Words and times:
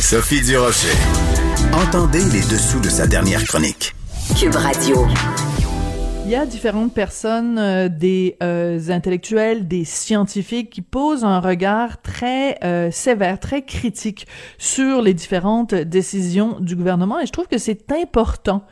Sophie 0.00 0.40
Durocher. 0.42 0.96
Entendez 1.72 2.24
les 2.32 2.42
dessous 2.42 2.80
de 2.80 2.88
sa 2.88 3.06
dernière 3.06 3.44
chronique. 3.44 3.94
Cube 4.38 4.54
Radio. 4.54 5.06
Il 6.24 6.30
y 6.30 6.36
a 6.36 6.46
différentes 6.46 6.94
personnes, 6.94 7.58
euh, 7.58 7.88
des 7.88 8.36
euh, 8.42 8.78
intellectuels, 8.88 9.66
des 9.66 9.84
scientifiques 9.84 10.70
qui 10.70 10.80
posent 10.80 11.24
un 11.24 11.40
regard 11.40 12.00
très 12.00 12.58
euh, 12.64 12.92
sévère, 12.92 13.40
très 13.40 13.62
critique 13.62 14.28
sur 14.56 15.02
les 15.02 15.14
différentes 15.14 15.74
décisions 15.74 16.60
du 16.60 16.76
gouvernement 16.76 17.18
et 17.18 17.26
je 17.26 17.32
trouve 17.32 17.48
que 17.48 17.58
c'est 17.58 17.90
important 17.92 18.64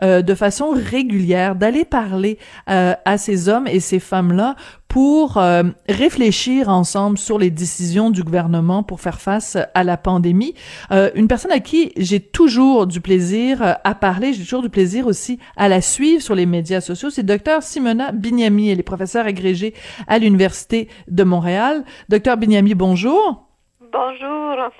de 0.00 0.34
façon 0.36 0.70
régulière 0.70 1.56
d'aller 1.56 1.84
parler 1.84 2.38
à 2.66 3.18
ces 3.18 3.48
hommes 3.48 3.66
et 3.66 3.80
ces 3.80 3.98
femmes-là 3.98 4.54
pour 4.88 5.36
euh, 5.36 5.64
réfléchir 5.88 6.68
ensemble 6.68 7.18
sur 7.18 7.38
les 7.38 7.50
décisions 7.50 8.10
du 8.10 8.22
gouvernement 8.22 8.82
pour 8.82 9.00
faire 9.00 9.20
face 9.20 9.56
à 9.74 9.84
la 9.84 9.96
pandémie. 9.96 10.54
Euh, 10.90 11.10
une 11.14 11.28
personne 11.28 11.52
à 11.52 11.60
qui 11.60 11.92
j'ai 11.96 12.20
toujours 12.20 12.86
du 12.86 13.00
plaisir 13.00 13.62
euh, 13.62 13.74
à 13.84 13.94
parler, 13.94 14.32
j'ai 14.32 14.42
toujours 14.42 14.62
du 14.62 14.70
plaisir 14.70 15.06
aussi 15.06 15.38
à 15.56 15.68
la 15.68 15.80
suivre 15.80 16.22
sur 16.22 16.34
les 16.34 16.46
médias 16.46 16.80
sociaux, 16.80 17.10
c'est 17.10 17.22
docteur 17.22 17.62
Simona 17.62 18.12
Bignami. 18.12 18.70
Elle 18.70 18.80
est 18.80 18.82
professeure 18.82 19.26
agrégée 19.26 19.74
à 20.06 20.18
l'Université 20.18 20.88
de 21.08 21.22
Montréal. 21.22 21.84
Docteur 22.08 22.36
Bignami, 22.36 22.74
bonjour. 22.74 23.46
Bonjour. 23.92 24.70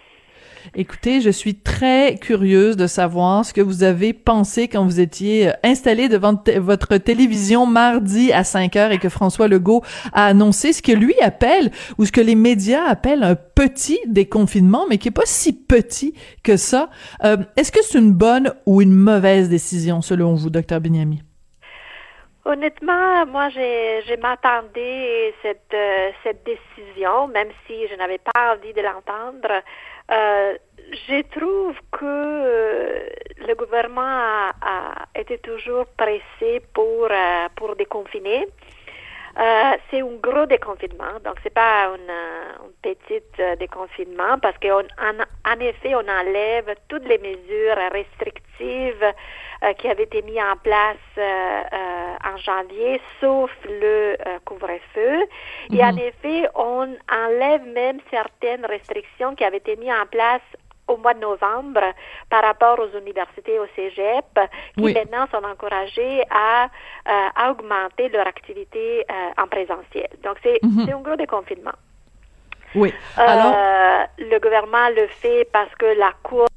Écoutez, 0.74 1.20
je 1.20 1.30
suis 1.30 1.54
très 1.54 2.16
curieuse 2.16 2.76
de 2.76 2.86
savoir 2.86 3.44
ce 3.44 3.52
que 3.52 3.60
vous 3.60 3.82
avez 3.82 4.12
pensé 4.12 4.68
quand 4.68 4.84
vous 4.84 5.00
étiez 5.00 5.48
euh, 5.48 5.52
installé 5.62 6.08
devant 6.08 6.34
votre 6.58 6.96
télévision 6.98 7.66
mardi 7.66 8.32
à 8.32 8.44
5 8.44 8.76
heures 8.76 8.92
et 8.92 8.98
que 8.98 9.08
François 9.08 9.48
Legault 9.48 9.82
a 10.12 10.26
annoncé 10.26 10.72
ce 10.72 10.82
que 10.82 10.92
lui 10.92 11.18
appelle 11.20 11.70
ou 11.96 12.04
ce 12.04 12.12
que 12.12 12.20
les 12.20 12.34
médias 12.34 12.84
appellent 12.84 13.22
un 13.22 13.34
petit 13.34 13.98
déconfinement, 14.06 14.84
mais 14.88 14.98
qui 14.98 15.08
est 15.08 15.12
pas 15.12 15.22
si 15.24 15.52
petit 15.52 16.14
que 16.44 16.56
ça. 16.56 16.90
Euh, 17.24 17.38
est-ce 17.56 17.72
que 17.72 17.82
c'est 17.82 17.98
une 17.98 18.12
bonne 18.12 18.52
ou 18.66 18.82
une 18.82 18.94
mauvaise 18.94 19.48
décision 19.48 20.02
selon 20.02 20.34
vous, 20.34 20.50
docteur 20.50 20.80
Binyami? 20.80 21.22
Honnêtement, 22.44 23.26
moi, 23.26 23.50
j'ai, 23.50 24.16
m'attendais 24.22 25.34
cette 25.42 25.74
euh, 25.74 26.10
cette 26.22 26.46
décision, 26.46 27.28
même 27.28 27.48
si 27.66 27.86
je 27.88 27.94
n'avais 27.96 28.16
pas 28.16 28.54
envie 28.54 28.72
de 28.72 28.80
l'entendre. 28.80 29.62
Je 30.92 31.22
trouve 31.38 31.76
que 31.92 32.04
euh, 32.04 33.08
le 33.46 33.54
gouvernement 33.54 34.00
a, 34.02 34.52
a, 34.60 35.20
été 35.20 35.38
toujours 35.38 35.86
pressé 35.96 36.62
pour 36.72 37.08
euh, 37.10 37.48
pour 37.56 37.76
déconfiner. 37.76 38.46
Euh, 39.38 39.76
c'est 39.90 40.00
un 40.00 40.16
gros 40.20 40.46
déconfinement, 40.46 41.20
donc 41.24 41.36
c'est 41.44 41.54
pas 41.54 41.86
un, 41.86 41.94
un 41.94 42.70
petit 42.82 43.22
déconfinement 43.60 44.38
parce 44.42 44.58
qu'en 44.58 44.80
en, 44.80 45.52
en, 45.52 45.60
effet 45.60 45.94
on 45.94 46.08
enlève 46.08 46.74
toutes 46.88 47.06
les 47.06 47.18
mesures 47.18 47.76
restrictives 47.92 49.12
euh, 49.62 49.72
qui 49.74 49.86
avaient 49.88 50.04
été 50.04 50.22
mises 50.22 50.40
en 50.40 50.56
place 50.56 50.96
euh, 51.18 51.62
en 52.24 52.36
janvier, 52.38 53.00
sauf 53.20 53.50
le 53.64 54.16
couvre-feu. 54.44 55.24
Et 55.72 55.84
en 55.84 55.92
mhm. 55.92 55.98
effet, 55.98 56.48
on 56.56 56.88
enlève 57.12 57.64
même 57.66 58.00
certaines 58.10 58.64
restrictions 58.66 59.36
qui 59.36 59.44
avaient 59.44 59.58
été 59.58 59.76
mises 59.76 59.92
en 59.92 60.06
place 60.06 60.42
au 60.88 60.96
mois 60.96 61.14
de 61.14 61.20
novembre 61.20 61.80
par 62.30 62.42
rapport 62.42 62.78
aux 62.80 62.98
universités 62.98 63.58
au 63.58 63.66
cégep 63.76 64.24
qui 64.76 64.82
maintenant 64.82 65.26
sont 65.30 65.44
encouragés 65.44 66.22
à, 66.30 66.64
euh, 66.64 67.28
à 67.36 67.50
augmenter 67.50 68.08
leur 68.08 68.26
activité 68.26 69.04
euh, 69.10 69.42
en 69.42 69.46
présentiel. 69.46 70.08
Donc, 70.24 70.36
c'est 70.42 70.58
mm 70.62 70.88
un 70.88 71.00
gros 71.00 71.16
déconfinement. 71.16 71.78
Oui. 72.74 72.92
Euh, 73.18 73.22
Alors... 73.22 74.06
le 74.18 74.38
gouvernement 74.38 74.88
le 74.94 75.06
fait 75.06 75.46
parce 75.52 75.74
que 75.76 75.86
la 75.86 76.12
courbe 76.22 76.48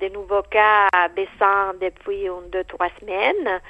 des 0.00 0.10
nouveaux 0.10 0.42
cas 0.42 0.88
descend 1.14 1.78
depuis 1.80 2.26
une, 2.26 2.48
deux, 2.50 2.64
trois 2.64 2.88
semaines. 3.00 3.60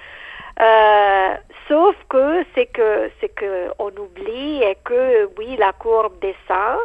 sauf 1.68 1.96
que 2.08 2.44
c'est 2.54 2.66
que 2.66 3.10
c'est 3.20 3.34
que 3.34 3.70
on 3.78 3.90
oublie 4.04 4.62
et 4.62 4.76
que 4.84 5.28
oui 5.38 5.56
la 5.56 5.72
courbe 5.72 6.18
descend, 6.20 6.78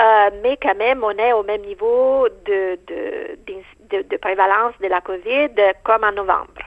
euh, 0.00 0.30
mais 0.42 0.56
quand 0.56 0.76
même, 0.76 1.04
on 1.04 1.10
est 1.10 1.32
au 1.32 1.42
même 1.42 1.60
niveau 1.62 2.26
de, 2.46 2.78
de, 2.86 4.02
de, 4.02 4.16
prévalence 4.16 4.72
de 4.80 4.86
la 4.86 5.00
COVID 5.00 5.50
comme 5.82 6.04
en 6.04 6.12
novembre. 6.12 6.62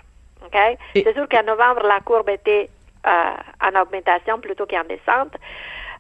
Okay? 0.45 0.77
C'est 0.94 1.13
sûr 1.13 1.27
qu'en 1.29 1.43
novembre, 1.43 1.81
la 1.83 1.99
courbe 2.01 2.29
était 2.29 2.69
euh, 3.07 3.33
en 3.61 3.81
augmentation 3.81 4.39
plutôt 4.39 4.67
qu'en 4.67 4.83
descente. 4.83 5.33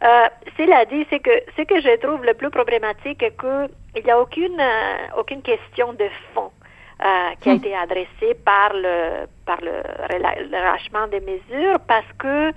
Euh, 0.03 0.25
cela 0.57 0.85
dit, 0.85 1.07
c'est 1.09 1.21
que 1.21 1.31
ce 1.57 1.63
que 1.63 1.81
je 1.81 1.97
trouve 1.97 2.23
le 2.23 2.33
plus 2.35 2.51
problématique 2.51 3.23
est 3.23 3.35
qu'il 3.39 4.03
n'y 4.03 4.11
a 4.11 4.19
aucune, 4.19 4.61
aucune 5.17 5.41
question 5.41 5.93
de 5.93 6.05
fond 6.33 6.51
euh, 7.03 7.29
qui 7.41 7.49
a 7.49 7.53
hmm. 7.53 7.57
été 7.57 7.75
adressée 7.75 8.33
par 8.45 8.73
le, 8.73 9.25
par 9.45 9.59
le 9.61 9.81
relâchement 10.13 11.07
des 11.07 11.21
mesures 11.21 11.79
parce 11.87 12.11
que 12.19 12.51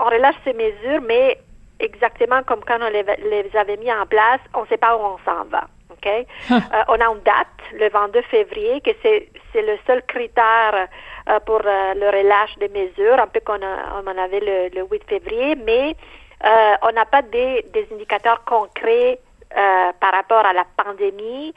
on 0.00 0.04
relâche 0.04 0.36
ces 0.44 0.52
mesures, 0.52 1.00
mais 1.06 1.38
exactement 1.84 2.42
comme 2.42 2.64
quand 2.64 2.78
on 2.80 2.88
les, 2.88 3.56
avait 3.56 3.76
mis 3.76 3.92
en 3.92 4.06
place, 4.06 4.40
on 4.54 4.62
ne 4.62 4.66
sait 4.66 4.76
pas 4.76 4.96
où 4.96 5.00
on 5.00 5.18
s'en 5.24 5.44
va. 5.44 5.68
OK? 5.90 6.06
Euh, 6.50 6.82
on 6.88 7.00
a 7.00 7.06
une 7.06 7.20
date, 7.20 7.46
le 7.72 7.88
22 7.88 8.22
février, 8.22 8.80
que 8.80 8.90
c'est, 9.02 9.28
le 9.54 9.76
seul 9.86 10.02
critère 10.06 10.88
euh, 11.28 11.40
pour 11.46 11.60
euh, 11.64 11.94
le 11.94 12.06
relâche 12.06 12.56
des 12.58 12.68
mesures, 12.68 13.20
un 13.20 13.26
peu 13.26 13.40
comme 13.40 13.62
on, 13.62 14.08
en 14.08 14.18
avait 14.18 14.40
le, 14.40 14.82
8 14.90 15.04
février, 15.08 15.56
mais 15.56 15.96
on 16.82 16.92
n'a 16.92 17.06
pas 17.06 17.22
des, 17.22 17.64
des 17.72 17.86
indicateurs 17.92 18.44
concrets 18.44 19.18
par 20.00 20.12
rapport 20.12 20.44
à 20.44 20.52
la 20.52 20.64
pandémie 20.76 21.54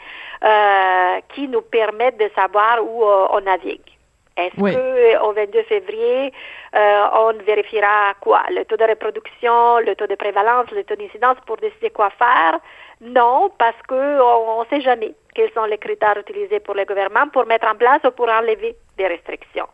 qui 1.30 1.48
nous 1.48 1.62
permettent 1.62 2.20
de 2.20 2.30
savoir 2.36 2.82
où 2.82 3.04
on 3.04 3.42
navigue. 3.42 3.97
Est-ce 4.38 4.56
qu'au 4.56 4.66
que 4.66 5.24
au 5.24 5.34
22 5.34 5.64
février, 5.64 6.32
euh, 6.76 7.04
on 7.14 7.34
vérifiera 7.44 8.14
quoi? 8.22 8.44
Le 8.52 8.64
taux 8.66 8.78
de 8.78 8.84
reproduction, 8.84 9.80
le 9.80 9.96
taux 9.96 10.08
de 10.08 10.16
prévalence, 10.16 10.70
le 10.72 10.84
taux 10.84 10.96
d'incidence 10.96 11.38
pour 11.46 11.58
décider 11.58 11.90
quoi 11.90 12.12
faire? 12.12 12.60
Non, 13.02 13.52
parce 13.58 13.82
qu'on 13.88 14.62
ne 14.62 14.66
sait 14.70 14.82
jamais 14.82 15.14
quels 15.34 15.52
sont 15.54 15.66
les 15.66 15.78
critères 15.78 16.18
utilisés 16.18 16.60
pour 16.60 16.76
le 16.76 16.86
gouvernement 16.86 17.28
pour 17.30 17.46
mettre 17.46 17.68
en 17.68 17.76
place 17.76 18.02
ou 18.06 18.12
pour 18.12 18.30
enlever 18.30 18.76
des 18.98 19.08
restrictions. 19.08 19.68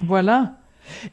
Voilà. 0.00 0.44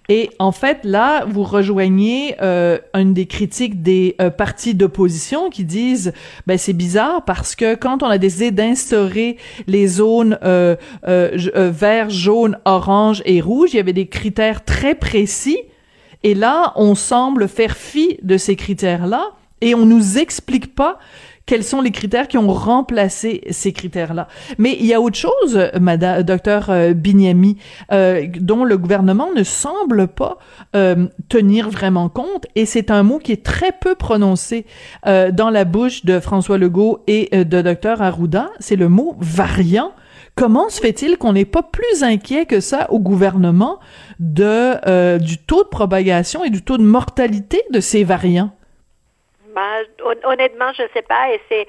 Et 0.10 0.30
en 0.40 0.52
fait, 0.52 0.80
là, 0.84 1.26
vous 1.26 1.44
rejoignez 1.44 2.36
euh, 2.42 2.78
une 2.94 3.14
des 3.14 3.26
critiques 3.26 3.82
des 3.82 4.16
euh, 4.22 4.30
partis 4.30 4.74
d'opposition 4.74 5.50
qui 5.50 5.64
disent, 5.64 6.14
ben 6.46 6.58
c'est 6.58 6.74
bizarre 6.74 7.24
parce 7.26 7.56
que 7.56 7.76
quand 7.76 8.04
on 8.04 8.08
a 8.08 8.18
décidé 8.18 8.52
d'instaurer 8.52 9.38
les 9.68 9.88
zones 9.88 10.38
euh, 10.44 10.76
vert, 11.04 12.10
jaune, 12.10 12.58
orange 12.66 13.22
et 13.26 13.42
rouge, 13.42 13.70
il 13.74 13.78
y 13.78 13.80
avait 13.80 13.94
des 13.94 14.08
critères 14.08 14.64
très 14.66 14.96
précis. 14.96 15.60
Et 16.24 16.34
là, 16.34 16.74
on 16.76 16.96
semble 16.96 17.48
faire 17.48 17.78
fi 17.78 18.18
de 18.24 18.38
ces 18.38 18.56
critères-là 18.56 19.32
et 19.62 19.76
on 19.76 19.86
nous 19.86 20.18
explique 20.18 20.76
pas 20.76 21.00
quels 21.48 21.64
sont 21.64 21.82
les 21.82 21.92
critères 21.92 22.28
qui 22.28 22.38
ont 22.38 22.50
remplacé 22.50 23.42
ces 23.50 23.72
critères-là. 23.72 24.28
Mais 24.60 24.78
il 24.80 24.86
y 24.86 24.94
a 24.94 25.02
autre 25.02 25.18
chose, 25.18 25.60
madame, 25.82 26.22
docteur 26.22 26.70
euh, 26.70 26.94
Bignami, 26.94 27.58
euh, 27.92 28.28
dont 28.40 28.66
le 28.66 28.78
gouvernement 28.78 29.30
ne 29.36 29.44
semble 29.44 30.08
pas 30.10 30.38
euh, 30.76 31.08
tenir 31.30 31.70
vraiment 31.70 32.10
compte, 32.10 32.46
et 32.56 32.66
c'est 32.66 32.92
un 32.92 33.02
mot 33.02 33.18
qui 33.18 33.32
est 33.32 33.46
très 33.46 33.72
peu 33.72 33.96
prononcé 33.96 34.66
euh, 35.08 35.32
dans 35.32 35.50
la 35.50 35.64
bouche 35.64 36.06
de 36.06 36.20
François 36.20 36.58
Legault 36.58 37.04
et 37.08 37.30
euh, 37.34 37.46
de 37.46 37.62
docteur 37.62 38.02
Arruda, 38.02 38.50
c'est 38.60 38.76
le 38.76 38.90
mot 38.90 39.16
variant. 39.20 39.92
Comment 40.36 40.70
se 40.70 40.82
fait-il 40.82 41.18
qu'on 41.18 41.34
n'est 41.34 41.46
pas 41.46 41.64
plus 41.64 42.04
inquiet 42.04 42.46
que 42.46 42.60
ça 42.60 42.92
au 42.92 43.00
gouvernement 43.00 43.80
de 44.20 45.18
du 45.18 45.40
taux 45.40 45.64
de 45.64 45.70
propagation 45.70 46.44
et 46.44 46.52
du 46.52 46.62
taux 46.62 46.78
de 46.78 46.84
mortalité 46.84 47.64
de 47.72 47.80
ces 47.80 48.04
variants? 48.04 48.52
Honnêtement, 50.24 50.72
je 50.74 50.84
ne 50.84 50.88
sais 50.94 51.02
pas, 51.02 51.32
et 51.32 51.42
c'est 51.50 51.68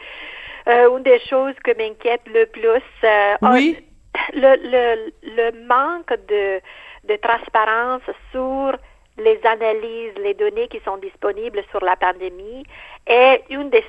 euh, 0.69 0.97
une 0.97 1.03
des 1.03 1.21
choses 1.21 1.55
que 1.65 1.77
m'inquiète 1.77 2.23
le 2.27 2.47
plus. 2.47 2.83
Euh, 3.05 3.37
oui. 3.43 3.85
Le, 4.33 4.57
le, 4.75 5.13
le 5.23 5.67
manque 5.67 6.13
de, 6.29 6.61
de 7.05 7.17
transparence 7.17 8.03
sur 8.33 8.77
les 9.17 9.39
analyses, 9.45 10.15
les 10.19 10.35
données 10.35 10.69
qui 10.69 10.81
sont 10.81 10.97
disponibles 10.97 11.63
sur 11.71 11.85
la 11.85 11.97
pandémie 11.97 12.65
est 13.07 13.45
une 13.51 13.71
des 13.71 13.85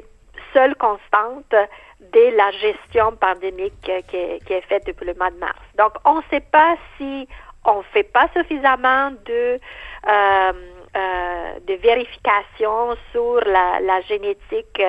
seules 0.54 0.76
constantes 0.76 1.56
de 2.00 2.36
la 2.36 2.52
gestion 2.52 3.16
pandémique 3.16 3.74
qui 3.82 3.92
est, 3.92 4.44
qui 4.46 4.54
est 4.54 4.68
faite 4.68 4.86
depuis 4.86 5.06
le 5.06 5.14
mois 5.16 5.32
de 5.32 5.38
mars. 5.38 5.60
Donc, 5.78 5.94
on 6.06 6.18
ne 6.18 6.22
sait 6.30 6.46
pas 6.52 6.76
si 6.98 7.28
on 7.66 7.78
ne 7.80 7.84
fait 7.94 8.04
pas 8.04 8.28
suffisamment 8.36 9.12
de 9.26 9.60
euh, 10.08 10.54
euh, 10.96 11.60
de 11.68 11.74
vérification 11.76 12.96
sur 13.12 13.42
la, 13.46 13.80
la 13.82 14.02
génétique 14.02 14.82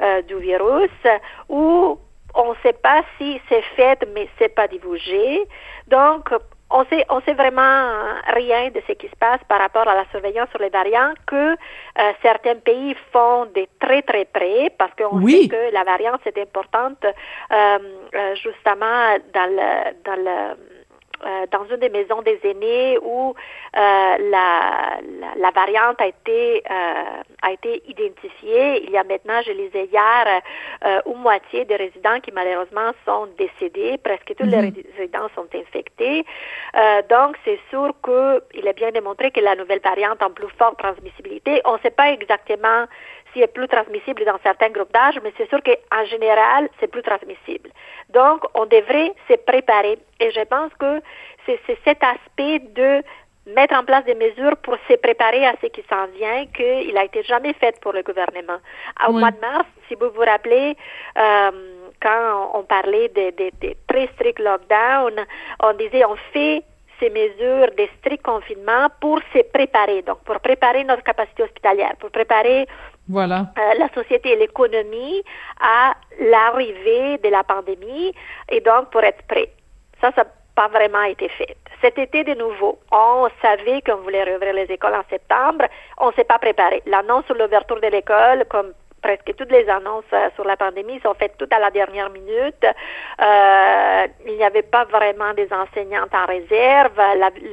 euh, 0.00 0.22
du 0.22 0.36
virus 0.36 0.90
ou 1.48 1.98
on 2.34 2.50
ne 2.50 2.56
sait 2.62 2.72
pas 2.72 3.02
si 3.18 3.40
c'est 3.48 3.64
fait 3.76 3.98
mais 4.14 4.28
c'est 4.38 4.54
pas 4.54 4.68
divulgué. 4.68 5.46
Donc 5.88 6.30
on 6.72 6.84
sait, 6.86 7.04
on 7.10 7.20
sait 7.20 7.34
vraiment 7.34 7.90
rien 8.34 8.70
de 8.70 8.80
ce 8.86 8.92
qui 8.92 9.06
se 9.06 9.16
passe 9.16 9.40
par 9.48 9.60
rapport 9.60 9.86
à 9.86 9.94
la 9.94 10.06
surveillance 10.10 10.48
sur 10.50 10.58
les 10.58 10.70
variants 10.70 11.12
que 11.26 11.52
euh, 11.52 11.56
certains 12.22 12.56
pays 12.56 12.96
font 13.12 13.44
de 13.54 13.66
très 13.78 14.02
très 14.02 14.24
près 14.24 14.72
parce 14.78 14.92
qu'on 14.94 15.24
sait 15.26 15.48
que 15.48 15.72
la 15.72 15.84
variance 15.84 16.20
est 16.24 16.38
importante 16.38 17.04
euh, 17.04 17.78
euh, 18.14 18.34
justement 18.36 19.18
dans 19.34 19.50
le 19.50 19.92
dans 20.04 20.16
le 20.16 20.56
euh, 21.24 21.46
dans 21.50 21.64
une 21.66 21.76
des 21.76 21.88
maisons 21.88 22.22
des 22.22 22.38
aînés 22.42 22.98
où 23.00 23.30
euh, 23.30 23.76
la, 23.76 24.98
la, 25.20 25.34
la, 25.36 25.50
variante 25.50 26.00
a 26.00 26.06
été 26.06 26.62
euh, 26.70 27.22
a 27.42 27.52
été 27.52 27.82
identifiée. 27.88 28.84
Il 28.84 28.90
y 28.90 28.96
a 28.96 29.04
maintenant, 29.04 29.40
je 29.46 29.52
lisais 29.52 29.86
hier, 29.86 30.42
une 31.06 31.20
moitié 31.20 31.64
des 31.64 31.76
résidents 31.76 32.20
qui 32.20 32.32
malheureusement 32.32 32.90
sont 33.04 33.28
décédés. 33.38 33.98
Presque 33.98 34.34
tous 34.36 34.46
les 34.46 34.56
mhm. 34.56 34.74
résidents 34.98 35.28
sont 35.34 35.46
infectés. 35.54 36.24
donc, 37.08 37.36
c'est 37.44 37.60
sûr 37.70 37.92
qu'il 38.04 38.66
est 38.66 38.76
bien 38.76 38.90
démontré 38.90 39.30
que 39.30 39.40
la 39.40 39.54
nouvelle 39.54 39.80
variante 39.80 40.22
a 40.22 40.30
plus 40.30 40.48
forte 40.58 40.78
transmissibilité. 40.78 41.60
On 41.64 41.74
ne 41.74 41.78
sait 41.80 41.90
pas 41.90 42.10
exactement 42.12 42.86
si 43.32 43.40
est 43.40 43.46
plus 43.46 43.68
transmissible 43.68 44.24
dans 44.24 44.38
certains 44.42 44.70
groupes 44.70 44.92
d'âge, 44.92 45.18
mais 45.22 45.32
c'est 45.36 45.48
sûr 45.48 45.60
qu'en 45.62 46.04
général, 46.04 46.68
c'est 46.80 46.88
plus 46.88 47.02
transmissible. 47.02 47.70
Donc, 48.10 48.44
on 48.54 48.66
devrait 48.66 49.12
se 49.28 49.34
préparer. 49.34 49.98
Et 50.20 50.30
je 50.30 50.44
pense 50.44 50.72
que 50.78 51.00
c'est 51.46 51.78
cet 51.84 52.02
aspect 52.02 52.60
de 52.60 53.02
mettre 53.46 53.74
en 53.74 53.84
place 53.84 54.04
des 54.04 54.14
mesures 54.14 54.56
pour 54.58 54.76
se 54.88 54.94
préparer 54.94 55.44
à 55.44 55.54
ce 55.60 55.66
qui 55.66 55.82
s'en 55.90 56.06
vient 56.16 56.46
qu'il 56.54 56.96
a 56.96 57.04
été 57.04 57.22
jamais 57.24 57.52
fait 57.54 57.78
pour 57.80 57.92
le 57.92 58.02
gouvernement. 58.02 58.58
Au 59.08 59.12
mois 59.12 59.32
de 59.32 59.40
mars, 59.40 59.66
si 59.88 59.94
vous 59.96 60.10
vous 60.10 60.20
rappelez, 60.20 60.76
euh, 61.18 61.50
quand 62.00 62.50
on 62.54 62.62
parlait 62.62 63.08
des 63.08 63.32
de, 63.32 63.74
très 63.88 64.06
stricts 64.14 64.38
lockdowns, 64.38 65.26
on 65.60 65.72
disait 65.74 66.04
on 66.04 66.16
fait 66.32 66.62
ces 67.00 67.10
mesures 67.10 67.70
de 67.76 67.88
strict 67.98 68.22
confinement 68.22 68.86
pour 69.00 69.18
se 69.34 69.42
préparer, 69.52 70.02
donc 70.02 70.22
pour 70.22 70.38
préparer 70.38 70.84
notre 70.84 71.02
capacité 71.02 71.42
hospitalière, 71.42 71.94
pour 71.98 72.10
préparer 72.10 72.66
voilà. 73.12 73.52
Euh, 73.58 73.74
la 73.78 73.88
société 73.90 74.32
et 74.32 74.36
l'économie 74.36 75.22
à 75.60 75.92
l'arrivée 76.18 77.18
de 77.18 77.28
la 77.28 77.44
pandémie 77.44 78.14
et 78.48 78.60
donc 78.60 78.90
pour 78.90 79.04
être 79.04 79.22
prêt. 79.26 79.50
Ça, 80.00 80.10
ça 80.16 80.24
n'a 80.24 80.30
pas 80.54 80.68
vraiment 80.68 81.02
été 81.02 81.28
fait. 81.28 81.56
Cet 81.82 81.98
été, 81.98 82.24
de 82.24 82.34
nouveau, 82.34 82.78
on 82.90 83.28
savait 83.42 83.82
qu'on 83.82 83.96
voulait 83.96 84.24
rouvrir 84.24 84.54
les 84.54 84.70
écoles 84.70 84.94
en 84.94 85.04
septembre. 85.10 85.66
On 85.98 86.08
ne 86.08 86.12
s'est 86.12 86.24
pas 86.24 86.38
préparé. 86.38 86.82
L'annonce 86.86 87.26
sur 87.26 87.34
l'ouverture 87.34 87.80
de 87.80 87.88
l'école, 87.88 88.44
comme 88.48 88.72
presque 89.02 89.34
toutes 89.36 89.50
les 89.50 89.68
annonces 89.68 90.04
euh, 90.12 90.30
sur 90.34 90.44
la 90.44 90.56
pandémie 90.56 91.00
sont 91.00 91.14
faites 91.14 91.36
tout 91.36 91.48
à 91.50 91.58
la 91.58 91.70
dernière 91.70 92.10
minute. 92.10 92.64
Euh, 92.64 94.06
il 94.26 94.36
n'y 94.36 94.44
avait 94.44 94.62
pas 94.62 94.84
vraiment 94.84 95.34
des 95.34 95.48
enseignantes 95.52 96.14
en 96.14 96.26
réserve. 96.26 96.98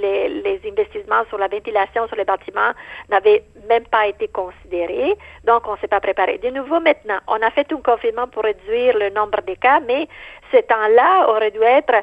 les, 0.01 0.30
les, 0.30 0.62
investissements 0.66 1.24
sur 1.30 1.38
la 1.38 1.48
ventilation 1.48 2.07
sur 2.07 2.16
les 2.16 2.25
bâtiments 2.25 2.72
n'avaient 3.10 3.44
même 3.68 3.86
pas 3.86 4.07
été 4.07 4.28
considérés. 4.28 5.18
Donc, 5.44 5.68
on 5.68 5.74
ne 5.74 5.78
s'est 5.78 5.88
pas 5.88 6.00
préparé. 6.00 6.38
De 6.38 6.50
nouveau, 6.50 6.80
maintenant, 6.80 7.19
on 7.28 7.42
a 7.42 7.50
fait 7.51 7.72
un 7.74 7.81
confinement 7.81 8.28
pour 8.28 8.44
réduire 8.44 8.98
le 8.98 9.10
nombre 9.10 9.42
de 9.42 9.56
cas, 9.56 9.80
mais 9.80 10.07
ce 10.51 10.57
temps-là 10.57 11.30
aurait 11.30 11.51
dû 11.51 11.62
être 11.62 11.96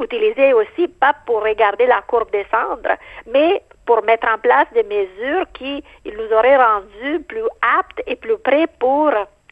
utilisé 0.00 0.54
aussi 0.54 0.88
pas 0.88 1.14
pour 1.26 1.42
regarder 1.42 1.86
la 1.86 2.00
courbe 2.02 2.30
descendre, 2.30 2.96
mais 3.26 3.62
pour 3.86 4.02
mettre 4.04 4.28
en 4.28 4.38
place 4.38 4.66
des 4.72 4.84
mesures 4.84 5.46
qui 5.52 5.82
nous 6.06 6.36
auraient 6.36 6.56
rendus 6.56 7.20
plus 7.28 7.44
aptes 7.78 8.02
et 8.06 8.16
plus 8.16 8.38
prêts 8.38 8.66
pour 8.78 9.10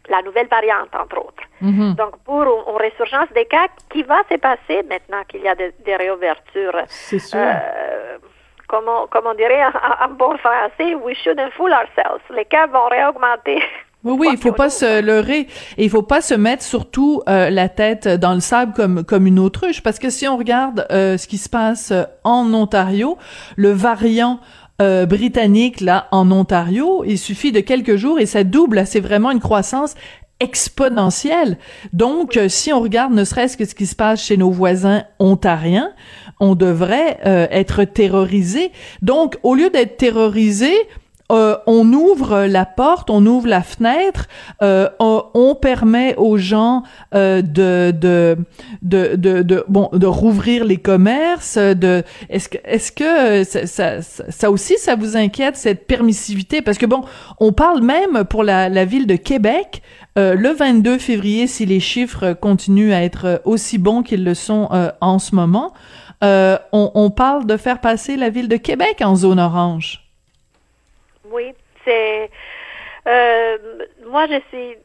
la 0.08 0.22
nouvelle 0.22 0.48
variante, 0.48 0.94
entre 0.94 1.18
autres. 1.18 1.42
Mhm. 1.60 1.94
Donc, 1.94 2.16
pour 2.24 2.42
une, 2.42 2.76
résurgence 2.76 3.30
des 3.32 3.44
cas, 3.44 3.68
qui 3.90 4.02
va 4.02 4.22
se 4.30 4.36
passer 4.36 4.82
maintenant 4.88 5.22
qu'il 5.28 5.42
y 5.42 5.48
a 5.48 5.54
des, 5.54 5.96
réouvertures? 5.96 6.76
C'est 6.88 7.18
sûr. 7.18 7.38
Euh, 7.38 8.18
comme, 8.66 8.88
on, 8.88 9.34
dirait 9.34 9.64
en, 9.64 10.08
bon 10.10 10.36
français, 10.38 10.94
we 10.94 11.16
shouldn't 11.16 11.52
fool 11.52 11.72
ourselves. 11.72 12.22
Les 12.30 12.44
cas 12.44 12.66
vont 12.66 12.86
réaugmenter 12.88 13.62
oui, 14.02 14.16
oui, 14.18 14.28
il 14.32 14.38
faut 14.38 14.52
pas 14.52 14.70
se 14.70 15.02
leurrer 15.02 15.46
et 15.76 15.84
il 15.84 15.90
faut 15.90 16.02
pas 16.02 16.22
se 16.22 16.32
mettre 16.32 16.62
surtout 16.62 17.22
euh, 17.28 17.50
la 17.50 17.68
tête 17.68 18.08
dans 18.08 18.32
le 18.32 18.40
sable 18.40 18.72
comme 18.72 19.04
comme 19.04 19.26
une 19.26 19.38
autruche 19.38 19.82
parce 19.82 19.98
que 19.98 20.08
si 20.08 20.26
on 20.26 20.38
regarde 20.38 20.86
euh, 20.90 21.18
ce 21.18 21.26
qui 21.26 21.36
se 21.36 21.50
passe 21.50 21.90
euh, 21.90 22.04
en 22.24 22.52
Ontario, 22.54 23.18
le 23.56 23.72
variant 23.72 24.40
britannique 25.08 25.82
là 25.82 26.08
en 26.10 26.30
Ontario, 26.30 27.04
il 27.06 27.18
suffit 27.18 27.52
de 27.52 27.60
quelques 27.60 27.96
jours 27.96 28.18
et 28.18 28.24
ça 28.24 28.44
double, 28.44 28.86
c'est 28.86 29.00
vraiment 29.00 29.30
une 29.30 29.38
croissance 29.38 29.94
exponentielle. 30.42 31.58
Donc, 31.92 32.40
si 32.48 32.72
on 32.72 32.80
regarde 32.80 33.12
ne 33.12 33.24
serait-ce 33.24 33.58
que 33.58 33.66
ce 33.66 33.74
qui 33.74 33.84
se 33.84 33.94
passe 33.94 34.24
chez 34.24 34.38
nos 34.38 34.50
voisins 34.50 35.04
ontariens, 35.18 35.92
on 36.40 36.54
devrait 36.54 37.18
être 37.22 37.84
terrorisé. 37.84 38.72
Donc, 39.02 39.36
au 39.42 39.54
lieu 39.54 39.68
d'être 39.68 39.98
terrorisé, 39.98 40.72
euh, 41.30 41.56
on 41.66 41.92
ouvre 41.92 42.46
la 42.46 42.64
porte, 42.66 43.08
on 43.10 43.24
ouvre 43.24 43.46
la 43.46 43.62
fenêtre, 43.62 44.26
euh, 44.62 44.88
on, 44.98 45.54
permet 45.54 46.14
aux 46.16 46.38
gens 46.38 46.82
euh, 47.14 47.42
de, 47.42 47.92
de, 47.92 48.36
de, 48.82 49.16
de, 49.16 49.64
bon, 49.68 49.90
de 49.92 50.06
rouvrir 50.06 50.64
les 50.64 50.78
commerces. 50.78 51.58
De, 51.58 52.02
est-ce 52.28 52.48
que, 52.48 52.58
est-ce 52.64 52.92
que 52.92 53.44
ça, 53.44 54.02
ça, 54.02 54.50
aussi, 54.50 54.78
ça 54.78 54.96
vous 54.96 55.16
inquiète 55.16 55.56
cette 55.56 55.86
permissivité? 55.86 56.62
Parce 56.62 56.78
que 56.78 56.86
bon, 56.86 57.02
on 57.38 57.52
parle 57.52 57.82
même 57.82 58.24
pour 58.24 58.42
la, 58.42 58.68
la 58.68 58.84
ville 58.84 59.06
de 59.06 59.16
Québec. 59.16 59.82
le 60.16 60.52
22 60.52 60.98
février, 60.98 61.46
si 61.46 61.66
les 61.66 61.80
chiffres 61.80 62.32
continuent 62.32 62.92
à 62.92 63.02
être 63.02 63.42
aussi 63.44 63.78
bons 63.78 64.02
qu'ils 64.02 64.24
le 64.24 64.34
sont 64.34 64.68
en 65.00 65.18
ce 65.18 65.34
moment, 65.34 65.72
on, 66.22 66.90
on 66.94 67.10
parle 67.10 67.46
de 67.46 67.56
faire 67.56 67.80
passer 67.80 68.16
la 68.16 68.30
ville 68.30 68.48
de 68.48 68.56
Québec 68.56 69.02
en 69.02 69.14
zone 69.16 69.40
orange. 69.40 70.09
Oui, 71.30 71.54
c'est. 71.84 72.30
Euh, 73.06 73.58
moi, 74.06 74.26
je 74.26 74.40
suis 74.50 74.76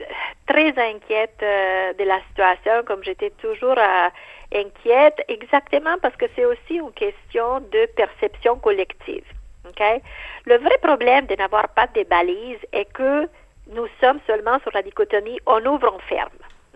très 0.47 0.69
inquiète 0.69 1.39
euh, 1.43 1.93
de 1.93 2.03
la 2.05 2.19
situation, 2.29 2.83
comme 2.85 3.03
j'étais 3.03 3.31
toujours 3.31 3.77
euh, 3.77 4.09
inquiète, 4.53 5.21
exactement 5.27 5.97
parce 6.01 6.15
que 6.15 6.25
c'est 6.35 6.45
aussi 6.45 6.75
une 6.75 6.93
question 6.93 7.59
de 7.59 7.85
perception 7.97 8.55
collective. 8.57 9.25
Okay? 9.69 10.01
Le 10.45 10.57
vrai 10.57 10.77
problème 10.81 11.25
de 11.25 11.35
n'avoir 11.35 11.67
pas 11.69 11.87
de 11.87 12.03
balises 12.03 12.65
est 12.71 12.85
que 12.93 13.27
nous 13.67 13.87
sommes 13.99 14.19
seulement 14.27 14.59
sur 14.59 14.71
la 14.73 14.81
dichotomie 14.81 15.39
on 15.45 15.65
ouvre, 15.65 15.93
on 15.93 15.99
ferme. 16.07 16.29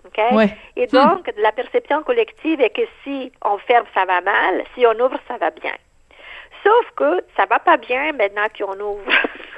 Okay? 0.08 0.52
Et 0.76 0.86
hmm. 0.86 0.90
donc, 0.90 1.30
la 1.38 1.52
perception 1.52 2.02
collective 2.02 2.60
est 2.60 2.70
que 2.70 2.82
si 3.02 3.32
on 3.42 3.56
ferme, 3.58 3.86
ça 3.94 4.04
va 4.04 4.20
mal, 4.20 4.64
si 4.74 4.84
on 4.86 4.98
ouvre, 5.00 5.18
ça 5.26 5.38
va 5.38 5.50
bien. 5.50 5.74
Sauf 6.64 6.90
que 6.96 7.24
ça 7.36 7.46
va 7.46 7.58
pas 7.58 7.76
bien 7.78 8.12
maintenant 8.12 8.46
qu'on 8.56 8.78
ouvre. 8.78 9.10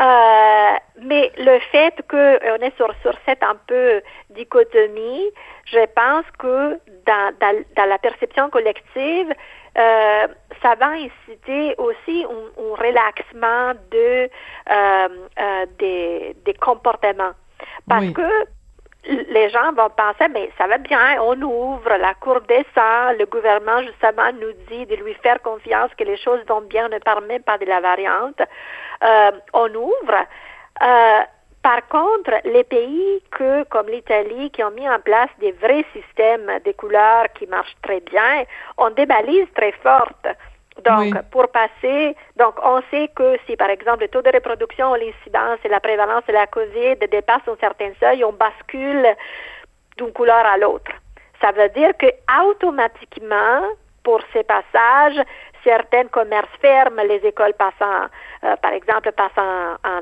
Euh, 0.00 0.76
mais 1.02 1.30
le 1.38 1.60
fait 1.70 1.94
qu'on 2.10 2.16
est 2.66 2.76
sur, 2.76 2.92
sur 3.02 3.14
cette 3.24 3.44
un 3.44 3.54
peu 3.68 4.02
dichotomie, 4.30 5.30
je 5.66 5.86
pense 5.94 6.24
que 6.36 6.80
dans, 7.06 7.32
dans, 7.40 7.88
la 7.88 7.98
perception 7.98 8.50
collective, 8.50 9.32
euh, 9.78 10.26
ça 10.60 10.74
va 10.74 10.88
inciter 10.88 11.76
aussi 11.78 12.24
un, 12.24 12.62
un 12.62 12.74
relaxement 12.74 13.72
de, 13.92 14.28
euh, 14.70 15.66
des, 15.78 16.36
des 16.44 16.54
comportements. 16.54 17.32
Parce 17.88 18.10
que 18.10 18.46
les 19.06 19.50
gens 19.50 19.72
vont 19.72 19.90
penser, 19.90 20.28
mais 20.32 20.50
ça 20.56 20.66
va 20.66 20.78
bien, 20.78 21.20
on 21.22 21.40
ouvre, 21.42 21.96
la 21.96 22.14
courbe 22.14 22.46
descend, 22.46 23.18
le 23.18 23.26
gouvernement 23.26 23.82
justement 23.82 24.32
nous 24.32 24.52
dit 24.68 24.86
de 24.86 24.96
lui 24.96 25.14
faire 25.14 25.40
confiance 25.42 25.90
que 25.96 26.04
les 26.04 26.16
choses 26.16 26.40
vont 26.46 26.62
bien, 26.62 26.88
ne 26.88 26.98
parle 26.98 27.26
même 27.26 27.42
pas 27.42 27.58
de 27.58 27.66
la 27.66 27.80
variante. 27.80 28.40
Euh, 29.02 29.30
on 29.52 29.72
ouvre. 29.74 30.16
Euh, 30.82 31.20
par 31.62 31.86
contre, 31.88 32.32
les 32.44 32.64
pays 32.64 33.22
que, 33.30 33.64
comme 33.64 33.88
l'Italie, 33.88 34.50
qui 34.50 34.62
ont 34.62 34.70
mis 34.70 34.88
en 34.88 35.00
place 35.00 35.30
des 35.40 35.52
vrais 35.52 35.84
systèmes 35.92 36.50
de 36.64 36.72
couleurs 36.72 37.26
qui 37.34 37.46
marchent 37.46 37.76
très 37.82 38.00
bien, 38.00 38.44
ont 38.76 38.90
des 38.90 39.06
balises 39.06 39.48
très 39.54 39.72
fortes. 39.72 40.28
Donc, 40.82 41.14
pour 41.30 41.48
passer, 41.48 42.16
donc 42.36 42.56
on 42.62 42.82
sait 42.90 43.08
que 43.14 43.36
si 43.46 43.56
par 43.56 43.70
exemple 43.70 44.02
le 44.02 44.08
taux 44.08 44.22
de 44.22 44.30
reproduction 44.30 44.94
l'incidence 44.94 45.58
et 45.64 45.68
la 45.68 45.78
prévalence 45.78 46.24
de 46.26 46.32
la 46.32 46.46
COVID 46.48 46.96
dépassent 47.10 47.46
un 47.46 47.56
certain 47.60 47.92
seuil, 48.00 48.24
on 48.24 48.32
bascule 48.32 49.06
d'une 49.96 50.12
couleur 50.12 50.44
à 50.44 50.58
l'autre. 50.58 50.90
Ça 51.40 51.52
veut 51.52 51.68
dire 51.70 51.96
que 51.96 52.06
automatiquement, 52.44 53.62
pour 54.02 54.20
ces 54.32 54.42
passages, 54.42 55.24
certains 55.62 56.06
commerces 56.08 56.48
ferment, 56.60 57.02
les 57.02 57.24
écoles 57.24 57.54
passant, 57.54 58.08
euh, 58.44 58.56
par 58.56 58.72
exemple, 58.72 59.12
passant 59.12 59.76
en, 59.84 60.00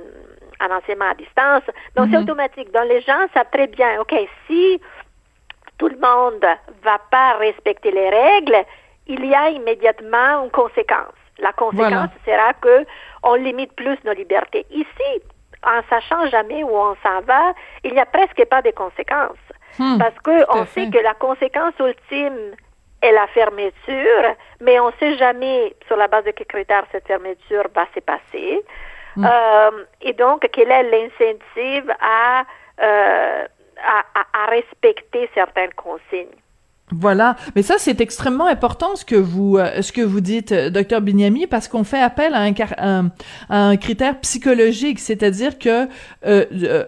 en, 0.64 0.76
enseignement 0.76 1.10
à 1.10 1.14
distance. 1.14 1.62
Donc, 1.96 2.08
c'est 2.10 2.16
mhm. 2.16 2.24
automatique. 2.24 2.72
Donc, 2.72 2.86
les 2.88 3.00
gens 3.02 3.26
savent 3.34 3.50
très 3.52 3.68
bien, 3.68 4.00
OK, 4.00 4.14
si 4.46 4.80
tout 5.78 5.88
le 5.88 5.96
monde 5.96 6.44
va 6.82 6.98
pas 7.10 7.34
respecter 7.34 7.90
les 7.90 8.10
règles, 8.10 8.64
il 9.12 9.24
y 9.26 9.34
a 9.34 9.50
immédiatement 9.50 10.44
une 10.44 10.50
conséquence. 10.50 11.14
La 11.38 11.52
conséquence 11.52 12.10
sera 12.24 12.52
que 12.54 12.86
on 13.22 13.34
limite 13.34 13.72
plus 13.74 13.98
nos 14.04 14.12
libertés. 14.12 14.66
Ici, 14.70 15.22
en 15.64 15.80
sachant 15.88 16.26
jamais 16.26 16.62
où 16.62 16.70
on 16.70 16.96
s'en 17.02 17.20
va, 17.22 17.52
il 17.84 17.92
n'y 17.92 18.00
a 18.00 18.06
presque 18.06 18.44
pas 18.46 18.62
de 18.62 18.70
conséquences. 18.70 19.38
Hmm, 19.78 19.98
parce 19.98 20.18
qu'on 20.20 20.66
sait 20.66 20.90
que 20.90 20.98
la 20.98 21.14
conséquence 21.14 21.74
ultime 21.80 22.54
et 23.02 23.10
la 23.12 23.26
fermeture, 23.28 24.36
mais 24.60 24.78
on 24.80 24.88
ne 24.88 24.92
sait 25.00 25.16
jamais 25.16 25.74
sur 25.86 25.96
la 25.96 26.08
base 26.08 26.24
de 26.24 26.30
quels 26.30 26.46
critères 26.46 26.84
cette 26.92 27.06
fermeture 27.06 27.64
va 27.74 27.86
se 27.94 28.00
passer. 28.00 28.62
Mm. 29.16 29.26
Euh, 29.26 29.84
et 30.00 30.12
donc, 30.12 30.46
quel 30.52 30.70
est 30.70 30.82
l'incentive 30.84 31.92
à, 32.00 32.44
euh, 32.80 33.46
à, 33.82 34.44
à, 34.44 34.46
respecter 34.46 35.28
certaines 35.34 35.74
consignes? 35.74 36.38
Voilà, 36.94 37.36
mais 37.56 37.62
ça 37.62 37.76
c'est 37.78 38.00
extrêmement 38.00 38.46
important 38.46 38.96
ce 38.96 39.04
que 39.04 39.16
vous 39.16 39.56
euh, 39.56 39.80
ce 39.80 39.92
que 39.92 40.02
vous 40.02 40.20
dites, 40.20 40.52
euh, 40.52 40.68
docteur 40.68 41.00
Bignami, 41.00 41.46
parce 41.46 41.66
qu'on 41.66 41.84
fait 41.84 42.00
appel 42.00 42.34
à 42.34 42.42
un, 42.42 42.52
un, 42.78 43.10
un 43.48 43.76
critère 43.76 44.20
psychologique, 44.20 44.98
c'est-à-dire 44.98 45.58
que 45.58 45.88
euh, 46.26 46.44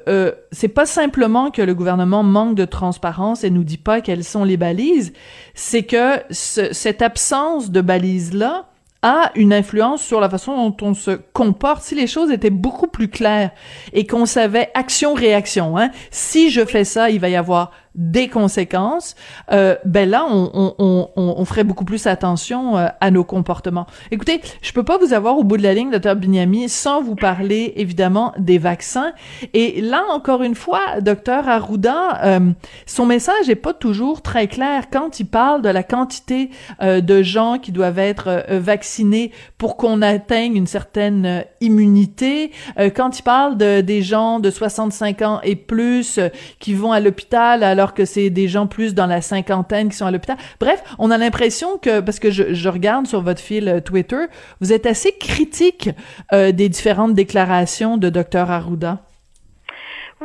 euh, 0.08 0.32
c'est 0.52 0.68
pas 0.68 0.84
simplement 0.86 1.50
que 1.50 1.62
le 1.62 1.74
gouvernement 1.74 2.22
manque 2.22 2.54
de 2.54 2.66
transparence 2.66 3.44
et 3.44 3.50
nous 3.50 3.64
dit 3.64 3.78
pas 3.78 4.02
quelles 4.02 4.24
sont 4.24 4.44
les 4.44 4.58
balises, 4.58 5.12
c'est 5.54 5.84
que 5.84 6.20
cette 6.30 7.00
absence 7.00 7.70
de 7.70 7.80
balises 7.80 8.34
là 8.34 8.66
a 9.02 9.30
une 9.34 9.52
influence 9.52 10.02
sur 10.02 10.18
la 10.18 10.30
façon 10.30 10.56
dont 10.56 10.76
on 10.86 10.94
se 10.94 11.10
comporte. 11.34 11.82
Si 11.82 11.94
les 11.94 12.06
choses 12.06 12.30
étaient 12.30 12.48
beaucoup 12.48 12.86
plus 12.86 13.08
claires 13.08 13.50
et 13.92 14.06
qu'on 14.06 14.24
savait 14.24 14.70
action-réaction, 14.72 15.76
hein, 15.76 15.90
si 16.10 16.50
je 16.50 16.64
fais 16.64 16.84
ça, 16.84 17.10
il 17.10 17.20
va 17.20 17.28
y 17.28 17.36
avoir 17.36 17.70
des 17.94 18.28
conséquences, 18.28 19.14
euh, 19.52 19.76
ben 19.84 20.08
là, 20.08 20.26
on, 20.28 20.50
on, 20.52 20.74
on, 20.78 21.34
on, 21.38 21.44
ferait 21.44 21.62
beaucoup 21.62 21.84
plus 21.84 22.06
attention 22.06 22.76
euh, 22.76 22.88
à 23.00 23.10
nos 23.10 23.22
comportements. 23.22 23.86
Écoutez, 24.10 24.40
je 24.62 24.72
peux 24.72 24.82
pas 24.82 24.98
vous 24.98 25.12
avoir 25.12 25.38
au 25.38 25.44
bout 25.44 25.56
de 25.56 25.62
la 25.62 25.74
ligne, 25.74 25.90
docteur 25.90 26.16
Binyami, 26.16 26.68
sans 26.68 27.02
vous 27.02 27.14
parler 27.14 27.72
évidemment 27.76 28.32
des 28.38 28.58
vaccins. 28.58 29.12
Et 29.52 29.80
là, 29.80 30.02
encore 30.10 30.42
une 30.42 30.56
fois, 30.56 31.00
docteur 31.00 31.48
Arruda, 31.48 32.24
euh, 32.24 32.50
son 32.86 33.06
message 33.06 33.48
est 33.48 33.54
pas 33.54 33.74
toujours 33.74 34.22
très 34.22 34.48
clair 34.48 34.84
quand 34.90 35.20
il 35.20 35.26
parle 35.26 35.62
de 35.62 35.68
la 35.68 35.84
quantité 35.84 36.50
euh, 36.82 37.00
de 37.00 37.22
gens 37.22 37.58
qui 37.58 37.70
doivent 37.70 37.98
être 38.00 38.44
vaccinés 38.50 39.30
pour 39.56 39.76
qu'on 39.76 40.02
atteigne 40.02 40.56
une 40.56 40.66
certaine 40.66 41.44
immunité. 41.60 42.50
quand 42.96 43.18
il 43.18 43.22
parle 43.22 43.56
de, 43.56 43.80
des 43.80 44.02
gens 44.02 44.40
de 44.40 44.50
65 44.50 45.22
ans 45.22 45.40
et 45.42 45.56
plus 45.56 46.18
qui 46.58 46.74
vont 46.74 46.92
à 46.92 47.00
l'hôpital 47.00 47.62
alors 47.62 47.83
alors 47.84 47.92
que 47.92 48.06
c'est 48.06 48.30
des 48.30 48.48
gens 48.48 48.66
plus 48.66 48.94
dans 48.94 49.04
la 49.04 49.20
cinquantaine 49.20 49.90
qui 49.90 49.96
sont 49.98 50.06
à 50.06 50.10
l'hôpital. 50.10 50.38
Bref, 50.58 50.82
on 50.98 51.10
a 51.10 51.18
l'impression 51.18 51.76
que, 51.76 52.00
parce 52.00 52.18
que 52.18 52.30
je, 52.30 52.68
regarde 52.70 53.06
sur 53.06 53.20
votre 53.20 53.42
fil 53.42 53.68
euh, 53.68 53.80
Twitter, 53.80 54.24
vous 54.62 54.72
êtes 54.72 54.86
assez 54.86 55.18
critique 55.18 55.90
euh, 56.32 56.50
des 56.50 56.70
différentes 56.70 57.12
déclarations 57.12 57.98
de 57.98 58.08
Dr 58.08 58.50
Arruda. 58.50 59.00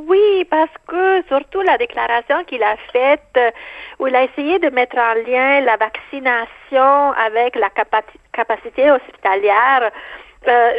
Oui, 0.08 0.46
parce 0.50 0.72
que 0.88 1.22
surtout 1.28 1.60
la 1.60 1.78
déclaration 1.78 2.46
qu'il 2.48 2.64
a 2.64 2.78
faite, 2.94 3.36
euh, 3.36 3.52
où 4.00 4.08
il 4.08 4.16
a 4.16 4.24
essayé 4.24 4.58
de 4.60 4.70
mettre 4.70 4.96
en 4.98 5.16
lien 5.30 5.60
la 5.60 5.76
vaccination 5.76 7.12
avec 7.28 7.58
la 7.58 7.70
capacité 8.32 8.90
hospitalière, 8.90 9.92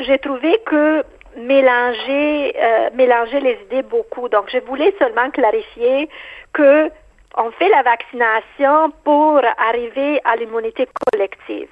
j'ai 0.06 0.18
trouvé 0.18 0.58
que 0.64 1.04
mélanger, 1.37 2.54
euh, 2.56 2.90
mélanger 2.94 3.40
les 3.40 3.58
idées 3.66 3.82
beaucoup. 3.82 4.28
Donc, 4.28 4.50
je 4.52 4.58
voulais 4.58 4.94
seulement 4.99 5.30
clarifier 5.30 6.08
que 6.52 6.90
on 7.37 7.50
fait 7.52 7.68
la 7.68 7.82
vaccination 7.82 8.90
pour 9.04 9.40
arriver 9.58 10.20
à 10.25 10.37
l'immunité 10.37 10.88
collective. 11.12 11.68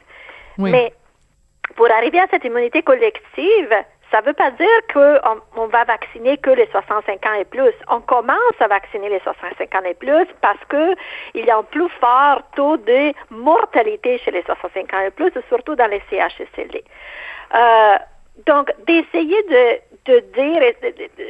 Mais 0.58 0.92
pour 1.76 1.90
arriver 1.90 2.18
à 2.18 2.26
cette 2.30 2.44
immunité 2.44 2.82
collective, 2.82 3.74
ça 4.10 4.20
ne 4.20 4.26
veut 4.26 4.32
pas 4.32 4.50
dire 4.52 4.80
qu'on 4.92 5.40
on 5.56 5.66
va 5.66 5.84
vacciner 5.84 6.38
que 6.38 6.50
les 6.50 6.66
65 6.68 7.26
ans 7.26 7.34
et 7.34 7.44
plus. 7.44 7.74
On 7.88 8.00
commence 8.00 8.58
à 8.60 8.66
vacciner 8.66 9.08
les 9.08 9.20
65 9.20 9.74
ans 9.74 9.84
et 9.84 9.94
plus 9.94 10.26
parce 10.40 10.62
que 10.68 10.94
il 11.34 11.44
y 11.44 11.50
a 11.50 11.58
un 11.58 11.62
plus 11.62 11.88
fort 12.00 12.42
taux 12.56 12.78
de 12.78 13.12
mortalité 13.30 14.18
chez 14.18 14.30
les 14.30 14.42
65 14.42 14.94
ans 14.94 15.00
et 15.00 15.10
plus, 15.10 15.30
surtout 15.48 15.74
dans 15.74 15.88
les 15.88 16.02
CHSLD. 16.10 16.82
Euh, 17.54 17.96
donc, 18.46 18.72
d'essayer 18.86 19.42
de, 19.44 20.12
de 20.12 20.20
dire, 20.34 20.62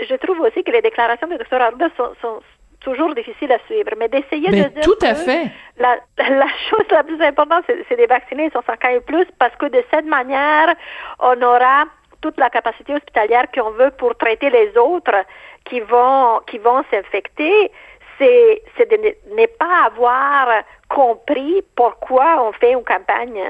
je 0.09 0.15
trouve 0.17 0.41
aussi 0.41 0.63
que 0.63 0.71
les 0.71 0.83
déclarations 0.83 1.27
de 1.27 1.37
Dr. 1.37 1.61
Arruda 1.61 1.89
sont, 1.97 2.13
sont, 2.21 2.41
toujours 2.81 3.13
difficile 3.15 3.51
à 3.53 3.59
suivre, 3.67 3.91
mais 3.99 4.09
d'essayer 4.09 4.49
de 4.49 4.69
dire 4.69 4.83
tout 4.83 4.99
à 5.03 5.15
fait. 5.15 5.47
La, 5.79 5.97
la 6.19 6.47
chose 6.71 6.87
la 6.91 7.03
plus 7.03 7.21
importante, 7.21 7.65
c'est 7.67 7.97
de 7.97 8.07
vacciner 8.07 8.45
les 8.45 8.51
5 8.51 8.85
ans 8.85 8.89
et 8.89 9.01
plus, 9.01 9.27
parce 9.39 9.55
que 9.57 9.67
de 9.67 9.83
cette 9.91 10.07
manière, 10.07 10.75
on 11.19 11.43
aura 11.43 11.87
toute 12.21 12.39
la 12.39 12.51
capacité 12.51 12.95
hospitalière 12.95 13.47
qu'on 13.53 13.71
veut 13.71 13.91
pour 13.91 14.17
traiter 14.17 14.51
les 14.51 14.77
autres 14.77 15.25
qui 15.65 15.81
vont 15.81 16.41
qui 16.47 16.59
vont 16.59 16.83
s'infecter. 16.91 17.71
C'est 18.19 18.63
c'est 18.77 18.91
de 18.91 18.97
ne 18.97 19.47
pas 19.47 19.87
avoir 19.87 20.63
compris 20.89 21.63
pourquoi 21.77 22.43
on 22.43 22.53
fait 22.53 22.73
une 22.73 22.85
campagne 22.85 23.41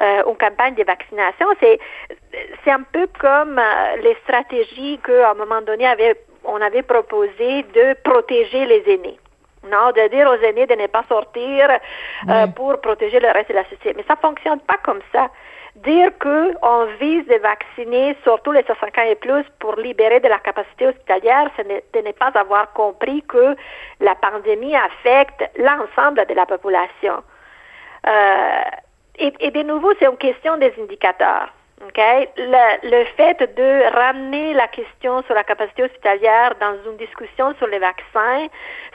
euh, 0.00 0.22
une 0.26 0.36
campagne 0.36 0.74
de 0.74 0.84
vaccination. 0.84 1.46
C'est 1.60 1.78
c'est 2.64 2.70
un 2.70 2.82
peu 2.82 3.06
comme 3.20 3.58
euh, 3.58 3.96
les 4.02 4.16
stratégies 4.24 4.98
qu'à 5.04 5.30
un 5.30 5.34
moment 5.34 5.60
donné 5.62 5.86
avait 5.86 6.16
on 6.44 6.60
avait 6.60 6.82
proposé 6.82 7.62
de 7.62 7.94
protéger 8.02 8.66
les 8.66 8.82
aînés. 8.86 9.18
Non, 9.70 9.92
de 9.92 10.08
dire 10.08 10.28
aux 10.28 10.42
aînés 10.44 10.66
de 10.66 10.74
ne 10.74 10.86
pas 10.86 11.04
sortir 11.08 11.68
euh, 12.28 12.46
pour 12.48 12.80
protéger 12.80 13.20
le 13.20 13.30
reste 13.30 13.48
de 13.48 13.54
la 13.54 13.64
société. 13.64 13.94
Mais 13.96 14.04
ça 14.06 14.16
fonctionne 14.16 14.60
pas 14.60 14.76
comme 14.82 15.00
ça. 15.12 15.28
Dire 15.76 16.10
qu'on 16.20 16.84
vise 17.00 17.26
de 17.26 17.38
vacciner 17.38 18.16
surtout 18.22 18.52
les 18.52 18.62
65 18.62 18.98
ans 18.98 19.10
et 19.10 19.16
plus 19.16 19.44
pour 19.58 19.74
libérer 19.76 20.20
de 20.20 20.28
la 20.28 20.38
capacité 20.38 20.86
hospitalière, 20.86 21.50
c'est 21.56 21.66
de 21.66 22.06
ne 22.06 22.12
pas 22.12 22.30
avoir 22.34 22.72
compris 22.72 23.22
que 23.22 23.56
la 24.00 24.14
pandémie 24.14 24.76
affecte 24.76 25.42
l'ensemble 25.56 26.24
de 26.26 26.34
la 26.34 26.46
population. 26.46 27.22
Euh, 28.06 28.62
et, 29.18 29.32
et 29.40 29.50
de 29.50 29.62
nouveau, 29.62 29.92
c'est 29.98 30.06
une 30.06 30.16
question 30.16 30.56
des 30.58 30.72
indicateurs. 30.80 31.48
Okay? 31.88 32.28
Le, 32.38 32.90
le, 32.90 33.04
fait 33.16 33.38
de 33.56 33.94
ramener 33.94 34.54
la 34.54 34.68
question 34.68 35.22
sur 35.24 35.34
la 35.34 35.44
capacité 35.44 35.84
hospitalière 35.84 36.54
dans 36.60 36.74
une 36.90 36.96
discussion 36.96 37.54
sur 37.56 37.66
les 37.66 37.78
vaccins, 37.78 38.46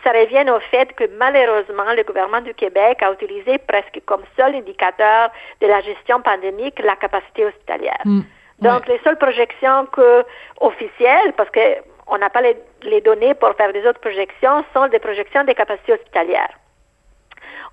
ça 0.04 0.12
revient 0.12 0.50
au 0.50 0.60
fait 0.72 0.94
que 0.94 1.04
malheureusement, 1.18 1.94
le 1.96 2.04
gouvernement 2.04 2.42
du 2.42 2.54
Québec 2.54 3.02
a 3.04 3.12
utilisé 3.12 3.60
presque 3.60 4.02
comme 4.06 4.24
seul 4.36 4.56
indicateur 4.56 5.30
de 5.62 5.68
la 5.68 5.82
gestion 5.82 6.22
pandémique 6.22 6.80
la 6.80 6.96
capacité 6.96 7.46
hospitalière. 7.46 8.02
Mm. 8.06 8.22
Donc, 8.60 8.88
les 8.88 9.00
seules 9.04 9.18
projections 9.18 9.86
que, 9.88 10.26
officielles, 10.60 11.34
parce 11.38 11.50
que 11.50 11.60
on 12.08 12.18
n'a 12.18 12.30
pas 12.30 12.42
les, 12.42 12.58
les 12.82 13.02
données 13.02 13.36
pour 13.36 13.54
faire 13.56 13.72
des 13.72 13.86
autres 13.86 14.00
projections, 14.00 14.66
sont 14.74 14.88
des 14.88 15.00
projections 15.00 15.44
des 15.44 15.54
capacités 15.54 15.94
hospitalières. 15.94 16.54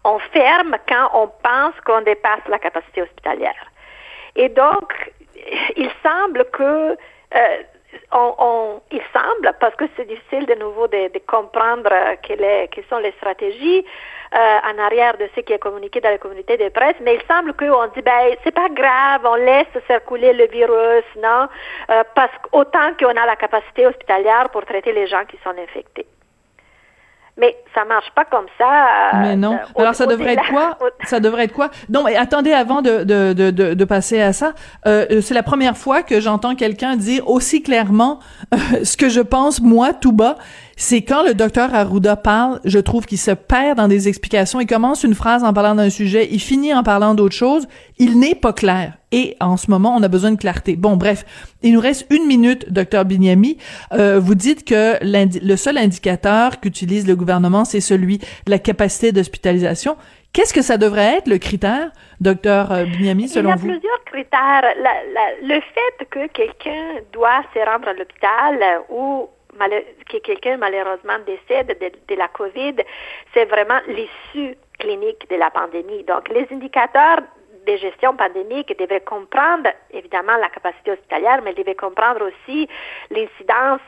On 0.05 0.19
ferme 0.19 0.77
quand 0.87 1.11
on 1.15 1.29
pense 1.29 1.75
qu'on 1.85 2.03
dépasse 2.03 2.47
la 2.49 2.59
capacité 2.59 3.03
hospitalière. 3.03 3.73
Et 4.37 4.49
donc, 4.51 5.13
il 5.77 5.91
semble 6.03 6.45
que 6.53 6.97
euh, 7.35 7.63
on, 8.13 8.81
il 8.93 9.03
semble, 9.13 9.53
parce 9.61 9.75
que 9.77 9.85
c'est 9.97 10.07
difficile 10.07 10.47
de 10.47 10.55
nouveau 10.55 10.87
de, 10.89 11.11
comprendre 11.27 11.91
quelles, 12.23 12.69
sont 12.89 12.99
les 12.99 13.13
stratégies 13.13 13.85
euh, 14.35 14.59
en 14.65 14.79
arrière 14.79 15.17
de 15.17 15.29
ce 15.35 15.41
qui 15.41 15.53
est 15.53 15.59
communiqué 15.59 16.01
dans 16.01 16.11
la 16.11 16.19
communauté 16.19 16.57
de 16.57 16.69
presse, 16.69 16.97
mais 17.01 17.15
il 17.15 17.23
semble 17.27 17.55
qu'on 17.55 17.87
dit 17.95 18.03
ben 18.03 18.37
c'est 18.45 18.55
pas 18.55 18.69
grave, 18.69 19.23
on 19.25 19.37
laisse 19.37 19.67
circuler 19.87 20.33
le 20.33 20.47
virus, 20.47 21.05
non, 21.17 21.49
euh, 21.91 22.03
parce 22.15 22.33
qu'autant 22.43 22.95
qu'on 22.99 23.17
a 23.17 23.27
la 23.27 23.37
capacité 23.37 23.87
hospitalière 23.87 24.51
pour 24.51 24.65
traiter 24.65 24.93
les 24.93 25.07
gens 25.07 25.25
qui 25.25 25.39
sont 25.43 25.57
infectés. 25.59 26.07
Mais 27.39 27.55
ça 27.75 27.85
marche 27.85 28.11
pas 28.15 28.25
comme 28.25 28.47
ça. 28.57 28.65
Euh, 28.65 29.21
mais 29.21 29.37
non. 29.37 29.59
Alors 29.77 29.95
ça 29.95 30.07
devrait 30.07 30.33
être 30.35 30.49
quoi? 30.49 30.79
Ça 31.05 31.21
devrait 31.21 31.45
être 31.45 31.53
quoi? 31.53 31.71
Non, 31.91 32.03
mais 32.05 32.17
attendez 32.17 32.53
avant 32.53 32.81
de 32.81 33.05
de 33.05 33.35
de 33.35 33.51
de, 33.51 33.75
de 33.75 33.85
passer 33.85 34.21
à 34.21 34.33
ça. 34.33 34.55
Euh, 34.87 35.21
c'est 35.21 35.35
la 35.35 35.43
première 35.43 35.77
fois 35.77 36.03
que 36.03 36.21
j'entends 36.21 36.55
quelqu'un 36.55 36.97
dire 36.97 37.29
aussi 37.29 37.63
clairement 37.63 38.21
euh, 38.55 38.57
ce 38.85 38.97
que 38.97 39.09
je 39.09 39.21
pense 39.21 39.61
moi 39.61 39.93
tout 39.93 40.13
bas 40.13 40.37
c'est 40.79 41.01
quand 41.01 41.25
le 41.25 41.33
docteur 41.33 41.75
Arruda 41.75 42.17
parle, 42.17 42.61
je 42.65 42.79
trouve 42.79 43.07
qu'il 43.07 43.17
se 43.17 43.31
perd 43.31 43.79
dans 43.79 43.89
des 43.89 44.09
explications. 44.09 44.61
Il 44.61 44.67
commence 44.67 45.05
une 45.05 45.15
phrase 45.15 45.43
en 45.43 45.55
parlant 45.55 45.75
d'un 45.75 45.89
sujet, 45.89 46.29
il 46.31 46.39
finit 46.39 46.75
en 46.75 46.83
parlant 46.83 47.15
d'autre 47.15 47.35
chose. 47.35 47.67
Il 47.99 48.19
n'est 48.19 48.35
pas 48.35 48.53
clair. 48.53 48.93
Et 49.11 49.37
en 49.41 49.57
ce 49.57 49.71
moment, 49.71 49.97
on 49.97 50.03
a 50.03 50.09
besoin 50.09 50.33
de 50.33 50.37
clarté. 50.37 50.77
Bon, 50.77 50.97
bref, 50.97 51.25
il 51.63 51.73
nous 51.73 51.81
reste 51.81 52.07
une 52.11 52.27
minute, 52.27 52.71
docteur 52.71 53.07
Binyami. 53.07 53.57
Euh, 53.93 54.21
vous 54.21 54.35
dites 54.35 54.67
que 54.67 54.99
le 55.03 55.57
seul 55.57 55.79
indicateur 55.79 56.61
qu'utilise 56.61 57.09
le 57.09 57.17
gouvernement, 57.17 57.65
c'est 57.65 57.81
celui 57.81 58.19
de 58.19 58.51
la 58.51 58.59
capacité 58.59 59.13
d'hospitalisation. 59.13 59.97
Qu'est-ce 60.35 60.53
que 60.53 60.61
ça 60.61 60.77
devrait 60.77 61.17
être 61.17 61.29
le 61.29 61.39
critère, 61.39 61.91
docteur 62.21 62.71
euh, 62.71 62.85
Binyami, 62.85 63.29
selon 63.29 63.55
vous? 63.55 63.69
Il 63.69 63.73
y 63.73 63.77
a 63.77 63.79
plusieurs 63.79 64.05
critères. 64.05 64.63
le 65.43 65.55
fait 65.55 66.05
que 66.11 66.27
quelqu'un 66.35 67.01
doit 67.15 67.43
se 67.55 67.61
rendre 67.61 67.89
à 67.89 67.95
l'hôpital 67.95 68.83
ou 68.91 69.31
que 70.09 70.19
quelqu'un 70.19 70.57
malheureusement 70.57 71.19
décède 71.27 71.79
de, 72.09 72.15
la 72.15 72.29
COVID, 72.29 72.77
c'est 73.35 73.47
vraiment 73.47 73.81
l'issue 73.89 74.57
clinique 74.79 75.29
de 75.31 75.37
la 75.37 75.51
pandémie. 75.51 76.05
Donc, 76.05 76.29
les 76.29 76.47
indicateurs 76.51 77.21
de 77.67 77.77
gestion 77.77 78.17
pandémique 78.17 78.77
devaient 78.79 79.01
comprendre 79.01 79.71
évidemment 79.91 80.37
la 80.37 80.49
capacité 80.49 80.93
hospitalière, 80.93 81.41
mais 81.43 81.55
devaient 81.55 81.75
comprendre 81.75 82.29
aussi 82.29 82.69
l'incidence 83.11 83.81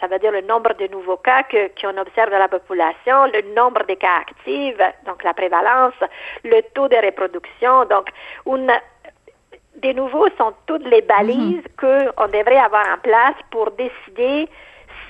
ça 0.00 0.06
veut 0.06 0.18
dire 0.18 0.32
le 0.32 0.40
nombre 0.40 0.72
de 0.74 0.86
nouveaux 0.86 1.18
cas 1.18 1.42
qu'on 1.42 1.96
observe 1.98 2.30
dans 2.30 2.38
la 2.38 2.48
population, 2.48 3.26
le 3.26 3.54
nombre 3.54 3.84
de 3.86 3.94
cas 3.94 4.20
actifs, 4.22 4.78
donc 5.06 5.22
la 5.22 5.34
prévalence, 5.34 5.94
le 6.42 6.62
taux 6.74 6.88
de 6.88 6.96
reproduction. 6.96 7.84
Donc, 7.84 8.08
une, 8.46 8.72
de 9.82 9.92
nouveau, 9.92 10.26
sont 10.38 10.54
toutes 10.66 10.86
les 10.86 11.02
balises 11.02 11.64
mhm. 11.82 12.12
qu'on 12.16 12.26
devrait 12.28 12.58
avoir 12.58 12.86
en 12.86 12.98
place 12.98 13.36
pour 13.50 13.70
décider 13.72 14.48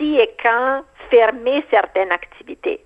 si 0.01 0.17
et 0.17 0.31
quand 0.43 0.83
fermer 1.11 1.63
certaines 1.71 2.11
activités. 2.11 2.81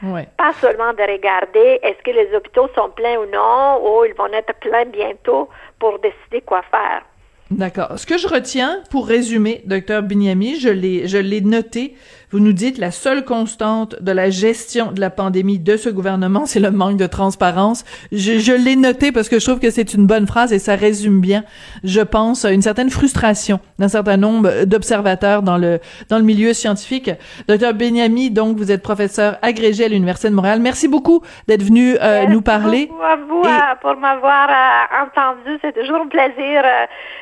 Pas 0.00 0.52
seulement 0.60 0.92
de 0.92 1.02
regarder 1.02 1.80
est-ce 1.82 2.00
que 2.04 2.12
les 2.12 2.32
hôpitaux 2.36 2.68
sont 2.76 2.90
pleins 2.90 3.16
ou 3.16 3.26
non, 3.26 3.80
ou 3.82 4.04
ils 4.04 4.14
vont 4.14 4.32
être 4.32 4.54
pleins 4.60 4.84
bientôt 4.84 5.48
pour 5.80 5.98
décider 5.98 6.40
quoi 6.42 6.62
faire. 6.70 7.02
D'accord. 7.50 7.98
Ce 7.98 8.06
que 8.06 8.18
je 8.18 8.28
retiens, 8.28 8.82
pour 8.90 9.08
résumer, 9.08 9.62
docteur 9.64 10.02
je 10.02 10.68
l'ai, 10.68 11.08
je 11.08 11.18
l'ai 11.18 11.40
noté. 11.40 11.96
Vous 12.30 12.40
nous 12.40 12.52
dites 12.52 12.78
la 12.78 12.90
seule 12.90 13.24
constante 13.24 14.02
de 14.02 14.12
la 14.12 14.30
gestion 14.30 14.92
de 14.92 15.00
la 15.00 15.10
pandémie 15.10 15.58
de 15.58 15.76
ce 15.76 15.88
gouvernement, 15.88 16.46
c'est 16.46 16.60
le 16.60 16.70
manque 16.70 16.96
de 16.96 17.06
transparence. 17.06 17.84
Je, 18.12 18.38
je 18.38 18.52
l'ai 18.52 18.76
noté 18.76 19.12
parce 19.12 19.28
que 19.28 19.38
je 19.38 19.44
trouve 19.44 19.60
que 19.60 19.70
c'est 19.70 19.94
une 19.94 20.06
bonne 20.06 20.26
phrase 20.26 20.52
et 20.52 20.58
ça 20.58 20.74
résume 20.74 21.20
bien, 21.20 21.44
je 21.84 22.00
pense, 22.00 22.44
une 22.44 22.62
certaine 22.62 22.90
frustration 22.90 23.60
d'un 23.78 23.88
certain 23.88 24.16
nombre 24.16 24.64
d'observateurs 24.64 25.42
dans 25.42 25.56
le 25.56 25.80
dans 26.08 26.18
le 26.18 26.24
milieu 26.24 26.52
scientifique. 26.52 27.10
Docteur 27.48 27.74
Binyami, 27.74 28.30
donc 28.30 28.56
vous 28.56 28.70
êtes 28.70 28.82
professeur 28.82 29.38
agrégé 29.42 29.84
à 29.84 29.88
l'université 29.88 30.28
de 30.28 30.34
Montréal. 30.34 30.60
Merci 30.60 30.88
beaucoup 30.88 31.22
d'être 31.46 31.62
venu 31.62 31.96
euh, 32.00 32.26
nous 32.26 32.42
parler. 32.42 32.90
Merci 32.90 33.12
à 33.12 33.16
vous 33.16 33.42
euh, 33.44 33.74
pour 33.80 33.96
m'avoir 33.96 34.48
euh, 34.50 35.04
entendu. 35.04 35.58
C'est 35.62 35.72
toujours 35.72 36.02
un 36.02 36.08
plaisir. 36.08 36.62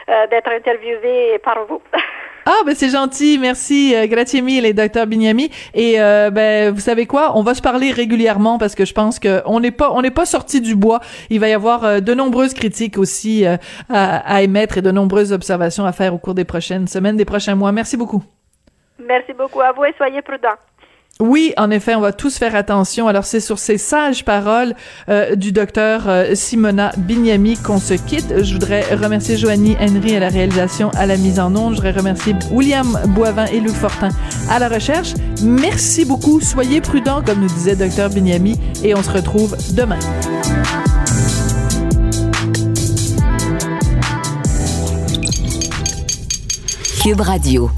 Euh, 0.08 0.24
d'être 0.28 0.48
interviewé 0.48 1.36
par 1.40 1.66
vous. 1.68 1.82
Ah 2.48 2.62
ben 2.64 2.76
c'est 2.76 2.90
gentil, 2.90 3.38
merci 3.40 3.92
euh, 3.96 4.40
mille, 4.40 4.72
docteur 4.72 5.08
Bignami. 5.08 5.50
Et 5.74 6.00
euh, 6.00 6.30
ben 6.30 6.72
vous 6.72 6.78
savez 6.78 7.04
quoi, 7.04 7.36
on 7.36 7.42
va 7.42 7.54
se 7.54 7.60
parler 7.60 7.90
régulièrement 7.90 8.56
parce 8.56 8.76
que 8.76 8.84
je 8.84 8.94
pense 8.94 9.18
que 9.18 9.42
on 9.46 9.58
n'est 9.58 9.72
pas 9.72 9.90
on 9.90 10.00
n'est 10.00 10.12
pas 10.12 10.26
sorti 10.26 10.60
du 10.60 10.76
bois. 10.76 11.00
Il 11.28 11.40
va 11.40 11.48
y 11.48 11.52
avoir 11.52 11.84
euh, 11.84 11.98
de 11.98 12.14
nombreuses 12.14 12.54
critiques 12.54 12.98
aussi 12.98 13.44
à, 13.44 13.58
à, 13.88 14.42
émettre 14.42 14.78
et 14.78 14.82
de 14.82 14.92
nombreuses 14.92 15.32
observations 15.32 15.86
à 15.86 15.92
faire 15.92 16.14
au 16.14 16.18
cours 16.18 16.34
des 16.34 16.44
prochaines 16.44 16.86
semaines, 16.86 17.16
des 17.16 17.24
prochains 17.24 17.56
mois. 17.56 17.72
Merci 17.72 17.96
beaucoup. 17.96 18.22
Merci 19.04 19.32
beaucoup 19.32 19.60
à 19.60 19.72
vous 19.72 19.84
et 19.84 19.94
soyez 19.98 20.22
prudents. 20.22 20.54
Oui, 21.18 21.54
en 21.56 21.70
effet, 21.70 21.94
on 21.94 22.02
va 22.02 22.12
tous 22.12 22.36
faire 22.36 22.54
attention. 22.54 23.08
Alors, 23.08 23.24
c'est 23.24 23.40
sur 23.40 23.58
ces 23.58 23.78
sages 23.78 24.22
paroles 24.22 24.74
euh, 25.08 25.34
du 25.34 25.50
docteur 25.50 26.02
euh, 26.08 26.34
Simona 26.34 26.92
Bignami 26.98 27.56
qu'on 27.56 27.78
se 27.78 27.94
quitte. 27.94 28.42
Je 28.42 28.52
voudrais 28.52 28.94
remercier 28.94 29.38
Joanie 29.38 29.76
Henry 29.80 30.14
à 30.14 30.20
la 30.20 30.28
réalisation, 30.28 30.90
à 30.90 31.06
la 31.06 31.16
mise 31.16 31.40
en 31.40 31.56
onde. 31.56 31.70
Je 31.70 31.76
voudrais 31.76 31.92
remercier 31.92 32.34
William 32.50 32.98
Boivin 33.08 33.46
et 33.46 33.60
Luc 33.60 33.72
Fortin 33.72 34.10
à 34.50 34.58
la 34.58 34.68
recherche. 34.68 35.14
Merci 35.42 36.04
beaucoup. 36.04 36.42
Soyez 36.42 36.82
prudents, 36.82 37.22
comme 37.22 37.40
nous 37.40 37.48
disait 37.48 37.76
docteur 37.76 38.10
Bignami, 38.10 38.60
et 38.84 38.94
on 38.94 39.02
se 39.02 39.10
retrouve 39.10 39.56
demain. 39.74 39.98
Cube 47.02 47.20
Radio. 47.22 47.70